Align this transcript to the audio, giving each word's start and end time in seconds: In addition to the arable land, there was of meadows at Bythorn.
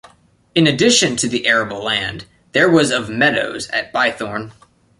In 0.55 0.65
addition 0.65 1.15
to 1.17 1.27
the 1.27 1.45
arable 1.45 1.83
land, 1.83 2.25
there 2.53 2.67
was 2.67 2.89
of 2.89 3.07
meadows 3.07 3.67
at 3.67 3.93
Bythorn. 3.93 4.51